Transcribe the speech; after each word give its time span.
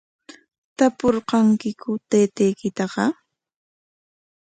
¿Tapurqankiku 0.77 1.91
taytaykitaqa? 2.09 3.05